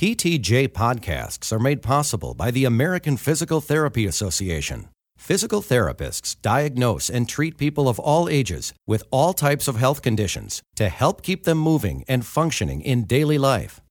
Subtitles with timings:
[0.00, 4.88] PTJ podcasts are made possible by the American Physical Therapy Association.
[5.18, 10.62] Physical therapists diagnose and treat people of all ages with all types of health conditions
[10.76, 13.82] to help keep them moving and functioning in daily life.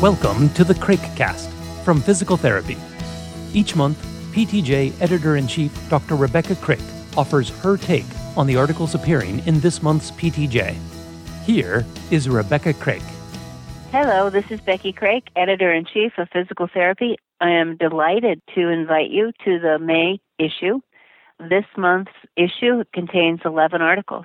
[0.00, 1.50] Welcome to the Craikcast
[1.84, 2.78] from Physical Therapy.
[3.52, 3.98] Each month,
[4.32, 6.16] PTJ Editor in Chief Dr.
[6.16, 10.93] Rebecca Craik offers her take on the articles appearing in this month's PTJ.
[11.44, 13.02] Here is Rebecca Craik.
[13.90, 17.16] Hello, this is Becky Craik, Editor in Chief of Physical Therapy.
[17.38, 20.80] I am delighted to invite you to the May issue.
[21.38, 24.24] This month's issue contains 11 articles.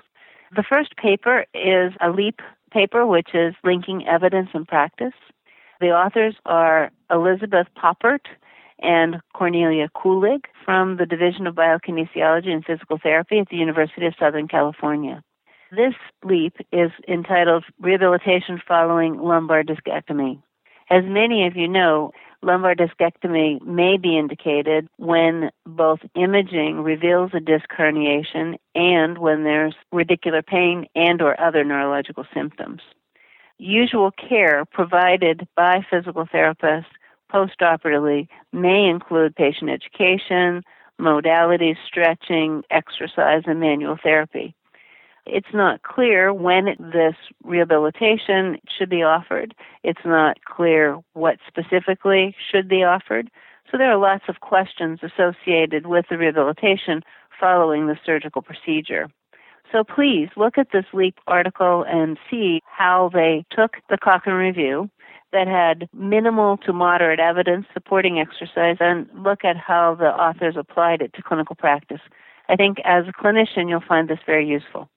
[0.55, 2.39] The first paper is a LEAP
[2.71, 5.13] paper, which is linking evidence and practice.
[5.81, 8.27] The authors are Elizabeth Poppert
[8.81, 14.13] and Kornelia Kulig from the Division of Biokinesiology and Physical Therapy at the University of
[14.17, 15.21] Southern California.
[15.71, 20.41] This LEAP is entitled Rehabilitation Following Lumbar Discectomy.
[20.89, 22.11] As many of you know,
[22.41, 29.75] lumbar discectomy may be indicated when both imaging reveals a disc herniation and when there's
[29.93, 32.81] radicular pain and or other neurological symptoms.
[33.59, 36.85] Usual care provided by physical therapists
[37.31, 40.63] postoperatively may include patient education,
[40.99, 44.55] modalities, stretching, exercise, and manual therapy.
[45.31, 49.53] It's not clear when this rehabilitation should be offered.
[49.83, 53.29] It's not clear what specifically should be offered.
[53.71, 57.03] So there are lots of questions associated with the rehabilitation
[57.39, 59.07] following the surgical procedure.
[59.71, 64.89] So please look at this LEAP article and see how they took the Cochrane Review
[65.31, 71.03] that had minimal to moderate evidence supporting exercise and look at how the authors applied
[71.03, 72.01] it to clinical practice.
[72.47, 74.89] I think as a clinician, you'll find this very useful.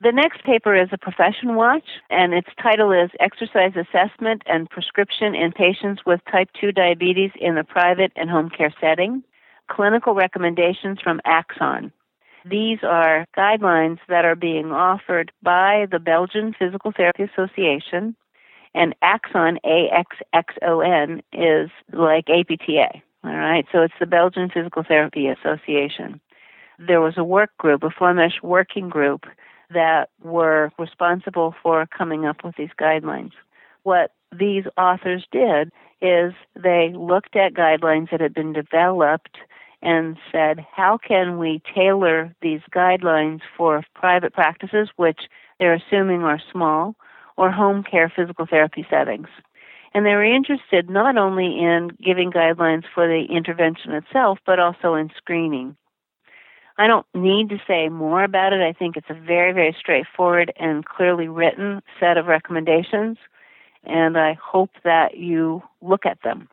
[0.00, 5.34] The next paper is a profession watch, and its title is Exercise Assessment and Prescription
[5.34, 9.22] in Patients with Type 2 Diabetes in the Private and Home Care Setting
[9.70, 11.90] Clinical Recommendations from AXXON.
[12.44, 18.14] These are guidelines that are being offered by the Belgian Physical Therapy Association,
[18.74, 23.00] and AXXON, A X X O N, is like APTA.
[23.22, 26.20] All right, so it's the Belgian Physical Therapy Association.
[26.78, 29.24] There was a work group, a Flemish working group,
[29.70, 33.32] that were responsible for coming up with these guidelines.
[33.82, 35.70] What these authors did
[36.00, 39.36] is they looked at guidelines that had been developed
[39.82, 45.20] and said, how can we tailor these guidelines for private practices, which
[45.58, 46.96] they're assuming are small,
[47.36, 49.28] or home care physical therapy settings?
[49.92, 54.94] And they were interested not only in giving guidelines for the intervention itself, but also
[54.94, 55.76] in screening.
[56.76, 58.60] I don't need to say more about it.
[58.60, 63.16] I think it's a very, very straightforward and clearly written set of recommendations,
[63.84, 66.48] and I hope that you look at them.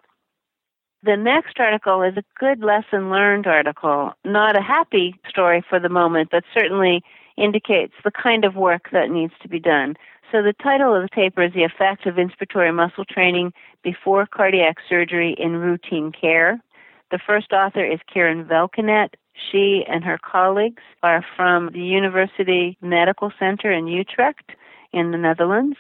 [1.04, 5.90] The next article is a good lesson learned article, not a happy story for the
[5.90, 7.02] moment, but certainly
[7.38, 9.96] indicates the kind of work that needs to be done.
[10.32, 13.52] So the title of the paper is The Effect of Inspiratory Muscle Training
[13.84, 16.62] Before Cardiac Surgery in Routine Care.
[17.10, 19.16] The first author is Karin Valkenet,
[19.50, 24.52] she and her colleagues are from the University Medical Center in Utrecht
[24.92, 25.78] in the Netherlands.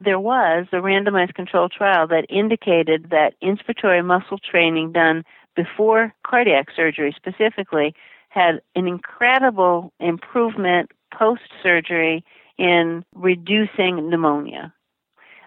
[0.00, 5.24] There was a randomized control trial that indicated that inspiratory muscle training done
[5.54, 7.94] before cardiac surgery specifically
[8.28, 12.24] had an incredible improvement post surgery
[12.58, 14.72] in reducing pneumonia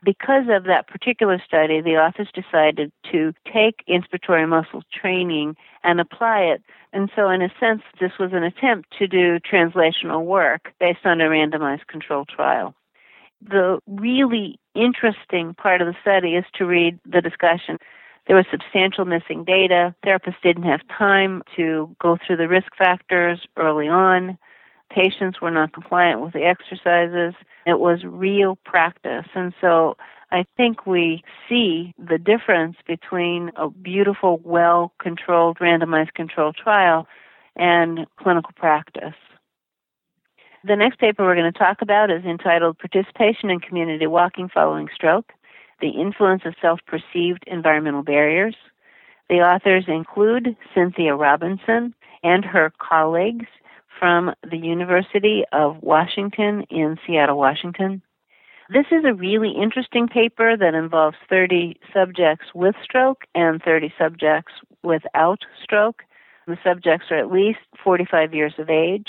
[0.05, 6.41] because of that particular study, the authors decided to take inspiratory muscle training and apply
[6.41, 6.61] it.
[6.93, 11.19] And so, in a sense, this was an attempt to do translational work based on
[11.19, 12.75] a randomized controlled trial.
[13.41, 17.77] The really interesting part of the study is to read the discussion.
[18.27, 19.93] There was substantial missing data.
[20.05, 24.37] Therapists didn't have time to go through the risk factors early on.
[24.91, 27.34] Patients were not compliant with the exercises.
[27.66, 29.25] It was real practice.
[29.34, 29.97] And so
[30.32, 37.08] I think we see the difference between a beautiful, well controlled, randomized controlled trial
[37.55, 39.16] and clinical practice.
[40.64, 44.90] The next paper we're going to talk about is entitled Participation in Community Walking Following
[44.93, 45.31] Stroke
[45.79, 48.55] The Influence of Self Perceived Environmental Barriers.
[49.29, 51.93] The authors include Cynthia Robinson
[52.23, 53.46] and her colleagues
[53.99, 58.01] from the University of Washington in Seattle, Washington.
[58.69, 64.53] This is a really interesting paper that involves 30 subjects with stroke and 30 subjects
[64.83, 66.03] without stroke.
[66.47, 69.07] The subjects are at least 45 years of age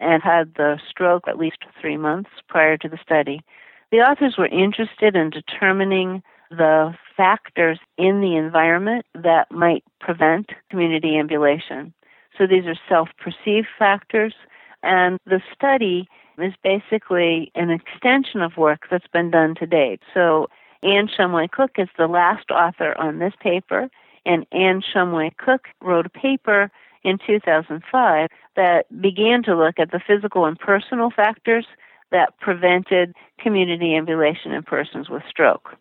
[0.00, 3.42] and had the stroke at least three months prior to the study.
[3.90, 11.18] The authors were interested in determining the factors in the environment that might prevent community
[11.18, 11.92] ambulation.
[12.36, 14.34] So these are self perceived factors,
[14.82, 16.08] and the study
[16.38, 20.00] is basically an extension of work that's been done to date.
[20.12, 20.48] So
[20.82, 23.88] Anne Shumway Cook is the last author on this paper,
[24.26, 26.70] and Anne Shumway Cook wrote a paper
[27.04, 31.66] in 2005 that began to look at the physical and personal factors
[32.10, 35.76] that prevented community ambulation in persons with stroke.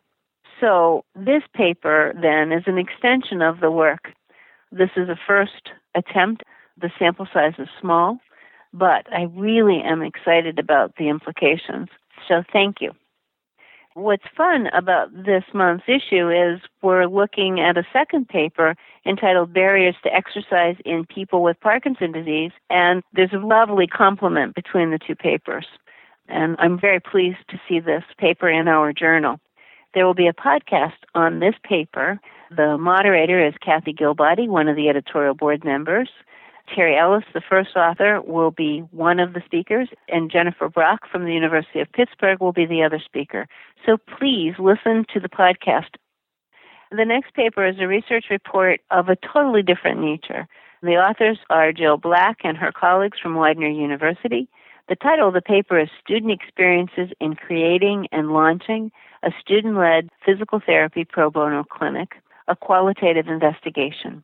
[0.60, 4.12] So, this paper then is an extension of the work.
[4.72, 6.44] This is a first attempt.
[6.80, 8.20] The sample size is small,
[8.74, 11.90] but I really am excited about the implications.
[12.28, 12.92] So, thank you.
[13.96, 18.76] What's fun about this month's issue is we're looking at a second paper
[19.06, 24.90] entitled Barriers to Exercise in People with Parkinson's Disease, and there's a lovely complement between
[24.90, 25.68] the two papers.
[26.28, 29.40] And I'm very pleased to see this paper in our journal.
[29.94, 32.20] There will be a podcast on this paper.
[32.50, 36.10] The moderator is Kathy Gill-Body, one of the editorial board members.
[36.74, 41.26] Terry Ellis, the first author, will be one of the speakers, and Jennifer Brach from
[41.26, 43.48] the University of Pittsburgh will be the other speaker.
[43.86, 45.96] So please listen to the podcast.
[46.90, 50.48] The next paper is a research report of a totally different nature.
[50.82, 54.48] The authors are Jill Black and her colleagues from Widener University.
[54.90, 58.92] The title of the paper is Student Experiences in Creating and Launching
[59.24, 62.16] a Student Led Physical Therapy Pro Bono Clinic,
[62.48, 64.24] a Qualitative Investigation.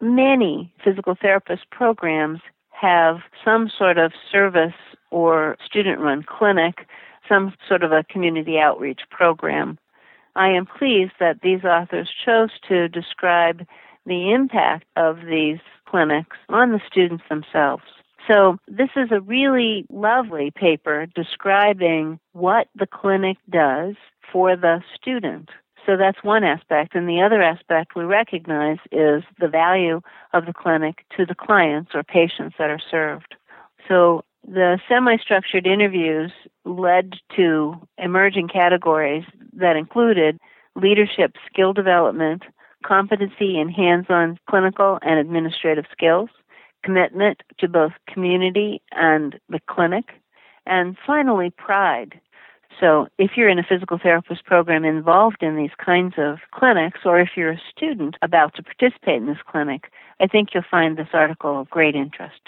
[0.00, 2.40] Many physical therapist programs
[2.70, 4.72] have some sort of service
[5.10, 6.86] or student run clinic,
[7.28, 9.78] some sort of a community outreach program.
[10.36, 13.66] I am pleased that these authors chose to describe
[14.06, 17.82] the impact of these clinics on the students themselves.
[18.28, 23.96] So, this is a really lovely paper describing what the clinic does
[24.32, 25.50] for the student.
[25.86, 26.94] So, that's one aspect.
[26.94, 30.00] And the other aspect we recognize is the value
[30.32, 33.34] of the clinic to the clients or patients that are served.
[33.88, 36.32] So, the semi structured interviews
[36.64, 39.24] led to emerging categories
[39.54, 40.38] that included
[40.76, 42.42] leadership skill development,
[42.84, 46.30] competency in hands on clinical and administrative skills,
[46.82, 50.06] commitment to both community and the clinic,
[50.66, 52.20] and finally, pride.
[52.80, 57.20] So, if you're in a physical therapist program involved in these kinds of clinics, or
[57.20, 61.08] if you're a student about to participate in this clinic, I think you'll find this
[61.12, 62.40] article of great interest.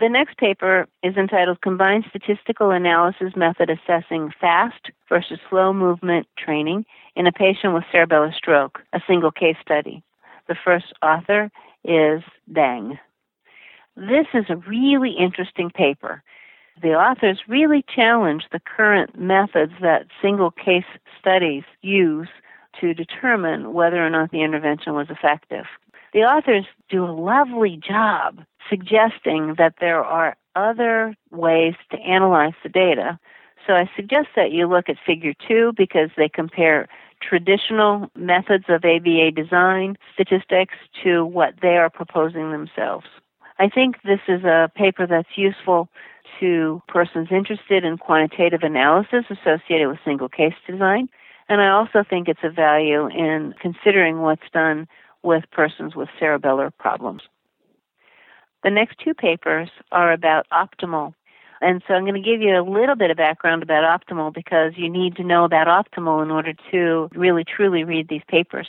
[0.00, 6.84] The next paper is entitled Combined Statistical Analysis Method Assessing Fast versus Slow Movement Training
[7.14, 10.02] in a Patient with Cerebellar Stroke, a single case study.
[10.48, 11.50] The first author
[11.84, 12.22] is
[12.52, 12.98] Dang.
[13.96, 16.22] This is a really interesting paper.
[16.82, 20.84] The authors really challenge the current methods that single case
[21.18, 22.28] studies use
[22.80, 25.66] to determine whether or not the intervention was effective.
[26.12, 32.68] The authors do a lovely job suggesting that there are other ways to analyze the
[32.68, 33.18] data.
[33.66, 36.88] So I suggest that you look at figure two because they compare
[37.20, 40.74] traditional methods of ABA design statistics
[41.04, 43.06] to what they are proposing themselves.
[43.58, 45.88] I think this is a paper that's useful
[46.40, 51.08] to persons interested in quantitative analysis associated with single case design.
[51.48, 54.88] And I also think it's of value in considering what's done
[55.22, 57.22] with persons with cerebellar problems.
[58.62, 61.14] The next two papers are about optimal.
[61.62, 64.72] And so I'm going to give you a little bit of background about optimal because
[64.76, 68.68] you need to know about optimal in order to really truly read these papers.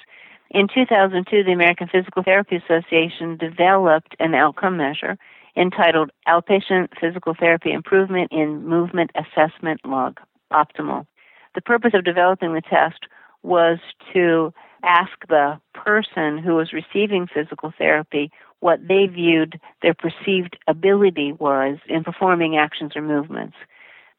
[0.50, 5.18] In 2002, the American Physical Therapy Association developed an outcome measure
[5.56, 10.20] entitled Outpatient Physical Therapy Improvement in Movement Assessment Log
[10.52, 11.06] Optimal.
[11.56, 13.06] The purpose of developing the test
[13.44, 13.80] was
[14.14, 14.54] to
[14.84, 21.80] ask the person who was receiving physical therapy what they viewed their perceived ability was
[21.88, 23.56] in performing actions or movements.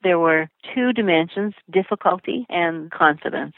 [0.02, 3.54] There were two dimensions difficulty and confidence.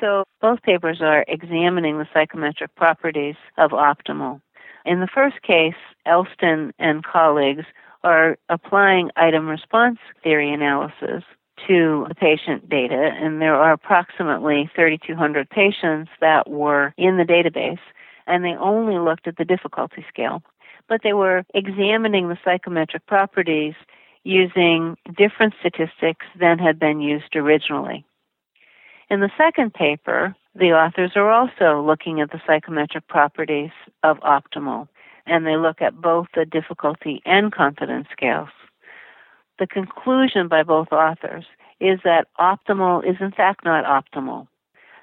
[0.00, 4.40] So both papers are examining the psychometric properties of optimal.
[4.84, 5.74] In the first case,
[6.06, 7.64] Elston and colleagues
[8.02, 11.24] are applying item response theory analysis
[11.66, 17.78] to the patient data, and there are approximately 3,200 patients that were in the database,
[18.26, 20.42] and they only looked at the difficulty scale.
[20.88, 23.74] But they were examining the psychometric properties
[24.24, 28.04] using different statistics than had been used originally.
[29.08, 33.70] In the second paper, the authors are also looking at the psychometric properties
[34.02, 34.88] of optimal,
[35.26, 38.50] and they look at both the difficulty and confidence scales.
[39.58, 41.44] The conclusion by both authors
[41.80, 44.46] is that optimal is in fact not optimal.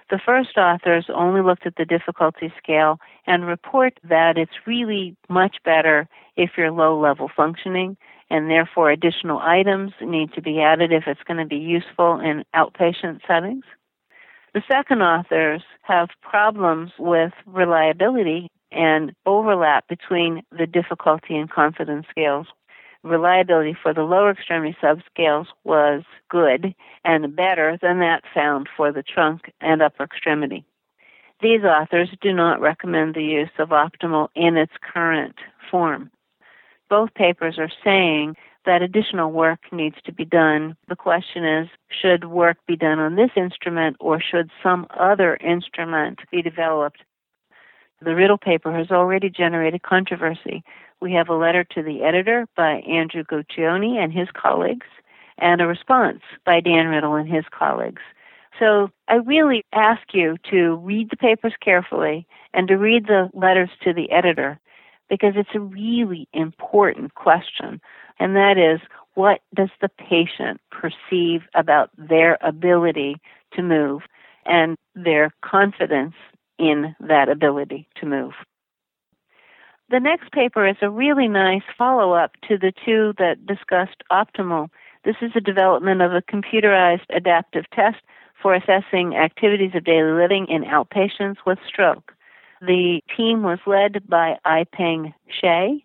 [0.10, 5.58] The first authors only looked at the difficulty scale and report that it's really much
[5.64, 7.96] better if you're low level functioning
[8.30, 12.44] and therefore additional items need to be added if it's going to be useful in
[12.56, 13.64] outpatient settings.
[14.54, 22.48] The second authors have problems with reliability and overlap between the difficulty and confidence scales.
[23.04, 29.04] Reliability for the lower extremity subscales was good and better than that found for the
[29.04, 30.66] trunk and upper extremity.
[31.42, 35.36] These authors do not recommend the use of optimal in its current
[35.72, 36.12] form
[36.92, 40.76] both papers are saying that additional work needs to be done.
[40.88, 46.20] The question is should work be done on this instrument or should some other instrument
[46.32, 47.04] be developed?
[48.02, 50.64] The Riddle paper has already generated controversy.
[51.02, 54.88] We have a letter to the editor by Andrew Guccione and his colleagues,
[55.38, 58.02] and a response by Dan Riddle and his colleagues.
[58.60, 63.70] So I really ask you to read the papers carefully and to read the letters
[63.84, 64.60] to the editor
[65.10, 67.82] because it's a really important question,
[68.20, 68.80] and that is
[69.14, 73.18] what does the patient perceive about their ability
[73.54, 74.02] to move
[74.46, 76.14] and their confidence
[76.58, 78.34] in that ability to move?
[79.90, 84.70] The next paper is a really nice follow up to the two that discussed optimal.
[85.04, 87.98] This is a development of a computerized adaptive test
[88.42, 92.14] for assessing activities of daily living in outpatients with stroke.
[92.62, 95.14] The team was led by I-Ping
[95.44, 95.84] Hsueh.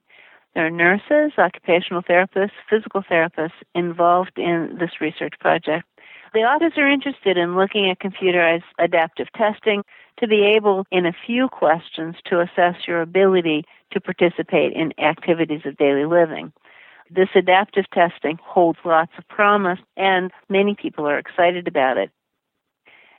[0.56, 5.84] There are nurses, occupational therapists, physical therapists involved in this research project.
[6.32, 9.82] The authors are interested in looking at computerized adaptive testing
[10.18, 15.60] to be able, in a few questions, to assess your ability to participate in activities
[15.66, 16.54] of daily living.
[17.10, 22.10] This adaptive testing holds lots of promise, and many people are excited about it.